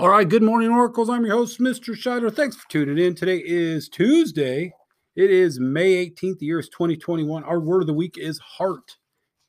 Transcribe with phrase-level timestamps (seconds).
[0.00, 1.10] All right, good morning, Oracles.
[1.10, 1.94] I'm your host, Mr.
[1.94, 2.34] Scheider.
[2.34, 3.14] Thanks for tuning in.
[3.14, 4.72] Today is Tuesday.
[5.14, 6.38] It is May 18th.
[6.38, 7.44] The year is 2021.
[7.44, 8.96] Our word of the week is heart.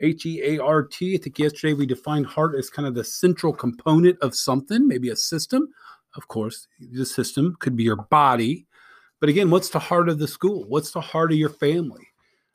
[0.02, 1.16] H E A R T.
[1.16, 5.08] I think yesterday we defined heart as kind of the central component of something, maybe
[5.08, 5.70] a system.
[6.18, 8.68] Of course, the system could be your body.
[9.22, 10.66] But again, what's the heart of the school?
[10.68, 12.10] What's the heart of your family?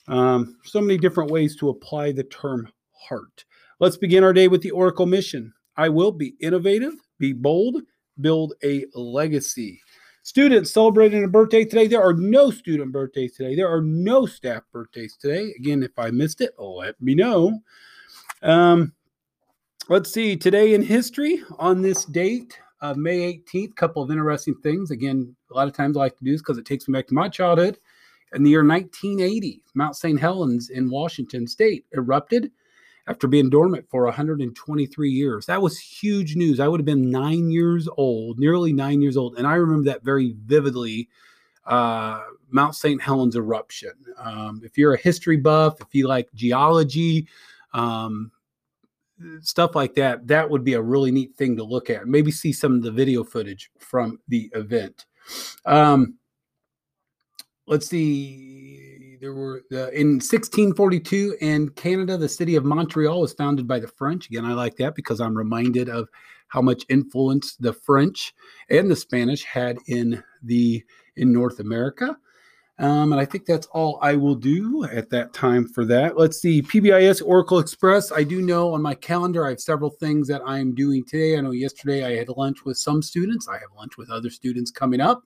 [0.06, 2.68] Um, so many different ways to apply the term
[3.08, 3.46] heart.
[3.80, 5.54] Let's begin our day with the Oracle mission.
[5.78, 7.82] I will be innovative be bold,
[8.20, 9.80] build a legacy.
[10.22, 11.86] Students celebrating a birthday today.
[11.86, 13.54] There are no student birthdays today.
[13.54, 15.52] There are no staff birthdays today.
[15.56, 17.60] Again, if I missed it, let me know.
[18.42, 18.92] Um,
[19.88, 20.36] let's see.
[20.36, 24.90] Today in history, on this date of May 18th, a couple of interesting things.
[24.90, 27.06] Again, a lot of times I like to do this because it takes me back
[27.06, 27.78] to my childhood.
[28.34, 30.18] In the year 1980, Mount St.
[30.18, 32.50] Helens in Washington State erupted
[33.08, 35.46] after being dormant for 123 years.
[35.46, 36.58] That was huge news.
[36.58, 39.38] I would have been nine years old, nearly nine years old.
[39.38, 41.08] And I remember that very vividly
[41.64, 43.00] uh, Mount St.
[43.00, 43.92] Helens eruption.
[44.18, 47.28] Um, if you're a history buff, if you like geology,
[47.74, 48.32] um,
[49.40, 52.06] stuff like that, that would be a really neat thing to look at.
[52.06, 55.06] Maybe see some of the video footage from the event.
[55.64, 56.18] Um,
[57.66, 63.66] let's see there were uh, in 1642 in Canada, the city of Montreal was founded
[63.66, 64.28] by the French.
[64.28, 66.08] Again, I like that because I'm reminded of
[66.48, 68.34] how much influence the French
[68.70, 70.84] and the Spanish had in the
[71.16, 72.16] in North America.
[72.78, 76.18] Um, and I think that's all I will do at that time for that.
[76.18, 78.12] Let's see, PBIS Oracle Express.
[78.12, 81.38] I do know on my calendar I have several things that I'm doing today.
[81.38, 83.48] I know yesterday I had lunch with some students.
[83.48, 85.22] I have lunch with other students coming up.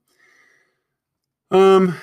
[1.50, 1.96] Um,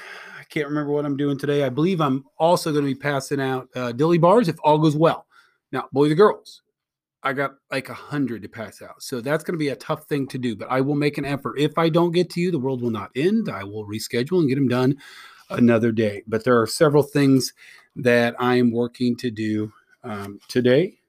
[0.49, 1.63] can't remember what I'm doing today.
[1.63, 4.95] I believe I'm also going to be passing out uh, dilly bars if all goes
[4.95, 5.25] well.
[5.71, 6.61] Now, boys and girls,
[7.23, 9.01] I got like a hundred to pass out.
[9.01, 11.25] So that's going to be a tough thing to do, but I will make an
[11.25, 11.59] effort.
[11.59, 13.49] If I don't get to you, the world will not end.
[13.49, 14.97] I will reschedule and get them done
[15.49, 16.23] another day.
[16.27, 17.53] But there are several things
[17.95, 20.99] that I am working to do um, today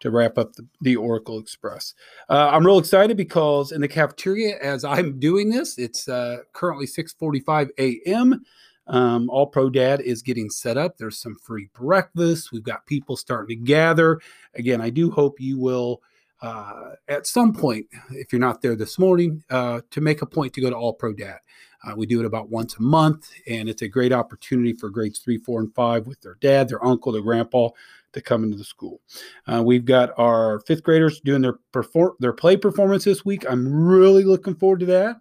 [0.00, 1.94] to wrap up the, the Oracle Express.
[2.28, 6.86] Uh, I'm real excited because in the cafeteria, as I'm doing this, it's uh, currently
[6.86, 8.44] 6:45 a.m.
[8.88, 10.96] Um, All Pro Dad is getting set up.
[10.96, 12.52] There's some free breakfast.
[12.52, 14.20] We've got people starting to gather.
[14.54, 16.02] Again, I do hope you will,
[16.40, 20.52] uh, at some point, if you're not there this morning, uh, to make a point
[20.54, 21.38] to go to All Pro Dad.
[21.84, 25.20] Uh, we do it about once a month, and it's a great opportunity for grades
[25.20, 27.68] three, four, and five with their dad, their uncle, their grandpa
[28.12, 29.00] to come into the school.
[29.46, 33.44] Uh, we've got our fifth graders doing their perform their play performance this week.
[33.48, 35.16] I'm really looking forward to that.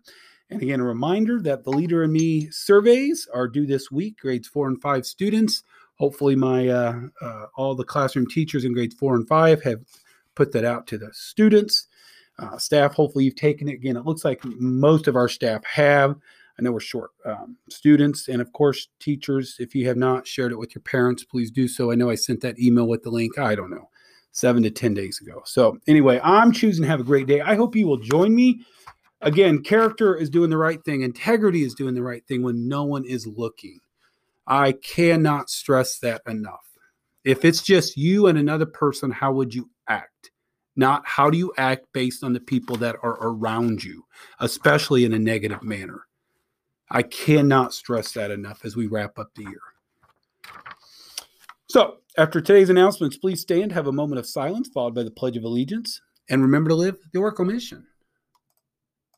[0.49, 4.47] And again, a reminder that the Leader in Me surveys are due this week, grades
[4.47, 5.63] four and five students.
[5.95, 9.81] Hopefully, my uh, uh, all the classroom teachers in grades four and five have
[10.35, 11.87] put that out to the students.
[12.39, 13.73] Uh, staff, hopefully, you've taken it.
[13.73, 16.15] Again, it looks like most of our staff have.
[16.57, 19.57] I know we're short um, students, and of course, teachers.
[19.59, 21.91] If you have not shared it with your parents, please do so.
[21.91, 23.37] I know I sent that email with the link.
[23.37, 23.89] I don't know,
[24.31, 25.41] seven to ten days ago.
[25.45, 27.41] So anyway, I'm choosing to have a great day.
[27.41, 28.61] I hope you will join me
[29.21, 32.83] again, character is doing the right thing, integrity is doing the right thing when no
[32.83, 33.79] one is looking.
[34.45, 36.65] I cannot stress that enough.
[37.23, 40.31] If it's just you and another person, how would you act?
[40.77, 44.05] Not how do you act based on the people that are around you,
[44.39, 46.07] especially in a negative manner.
[46.89, 49.59] I cannot stress that enough as we wrap up the year.
[51.67, 55.35] So, after today's announcements, please stand, have a moment of silence, followed by the Pledge
[55.35, 57.85] of Allegiance, and remember to live the Oracle mission.